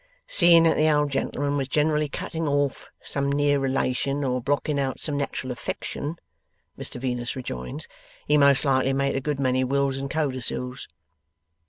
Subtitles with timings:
[0.25, 4.99] 'Seeing that the old gentleman was generally cutting off some near relation, or blocking out
[4.99, 6.15] some natural affection,'
[6.75, 7.87] Mr Venus rejoins,
[8.25, 10.87] 'he most likely made a good many wills and codicils.